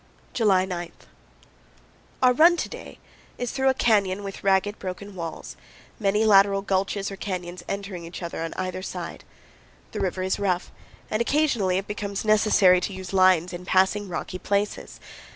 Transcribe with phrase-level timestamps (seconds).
[0.33, 0.91] July 9.
[2.23, 2.97] Our run to day
[3.37, 5.55] is through a canyon with ragged, broken walls,
[5.99, 9.23] many lateral gulches or canyons entering on either side.
[9.91, 10.71] The river is rough,
[11.11, 14.99] and occasionally it becomes necessary to use lines in passing rocky places.